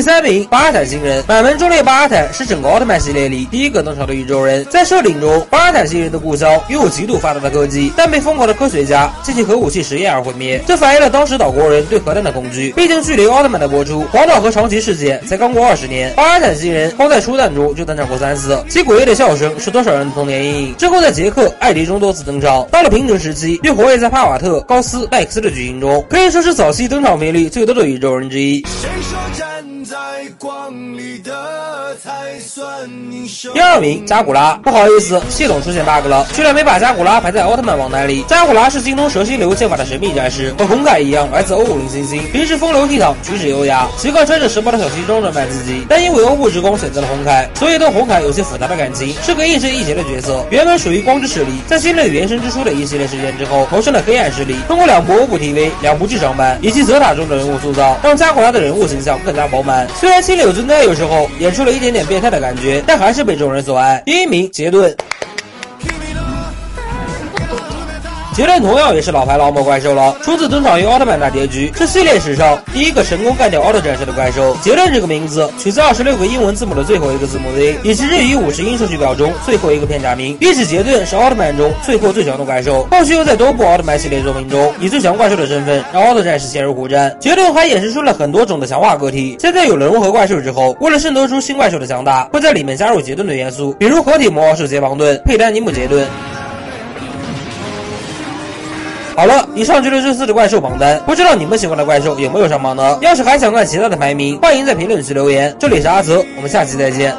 [0.00, 1.22] 第三名，巴尔坦星人。
[1.28, 4.64] 满门忠烈巴尔坦是整个奥特曼系列里第一个登场的宇宙人。
[4.70, 10.58] 在设定中，巴尔坦星人的故乡拥有极度发达的科技，但被疯狂的科学家进行核武器实验而毁灭。
[10.66, 12.72] 这反映了当时岛国人对核弹的恐惧。
[12.72, 14.96] 毕竟距离奥特曼的播出，黄岛和长崎事。
[14.96, 16.14] 件才刚过二十年。
[16.14, 20.76] 巴尔坦星人光在初弹中就登场过三次，其诡异的笑声是多少人的童年阴影。
[20.78, 22.66] 之后在杰克、艾迪中多次登场。
[22.72, 28.64] 到了平成时期，又活跃在帕瓦特、高斯、麦克斯的剧情中，可以说是早期登场频率最多的宇宙人之一。
[28.64, 29.59] 谁说
[30.38, 34.54] 光里的才算英雄第二名，加古拉。
[34.62, 38.22] 不好意思，系统出现 bug 了，居然没把加古拉排在奥特曼榜单里。
[38.28, 45.84] 加古拉是精通蛇心流剑法的神秘战士，和红凯一样来自欧五零星星，平时风流倜傥，举止优雅，习惯穿着时髦的小西装装扮自己。
[45.88, 50.44] 但因为欧布之光选择了红凯，所以对红凯有些复杂的感情，是个亦正亦邪的角色。
[50.50, 54.56] 原本属于光之势力，在新的原神之书的一系列事件之后，投身了黑暗势力。
[54.66, 59.88] 通过两部欧布 TV、两部剧场版以及泽塔中的人物塑造，让加古拉的人物形象更加饱满。
[59.94, 64.02] 虽虽然心里有存在，有时候演出了一点点变态的感觉，但还是被众人所爱。
[64.04, 64.92] 第一名，杰顿。
[68.32, 74.56] 杰伦同样也是老牌老魔怪兽了，初次登场于奥特曼大结局，是系列史上第一个成功干掉奥特战士的怪兽。
[74.62, 80.36] 杰伦这个名字取自二十六个英文字母的最后一个字母 Z，也是日语五十音顺序表中最后一个片假名。
[80.36, 87.14] 比起杰顿是奥特曼中最后最强的怪兽，后续又在多部奥特曼系列作品中以最强怪兽的身份让奥特战士陷入苦战。
[87.18, 96.06] 杰顿还衍生出了很多种的强化个体，现在有了融合怪兽之后，为了衬托出新怪兽的强大，会在里面加入杰顿的元素，比如合体魔王兽杰邦顿、佩丹尼姆杰顿。
[99.20, 102.98] 好了，以上就是这次的怪兽榜单，不知道你们喜欢的怪兽有没有上榜呢？
[103.02, 105.54] 要是还想看其他的排名，欢迎在评论区留言。
[105.58, 107.14] 这里是阿泽，我们下期再见。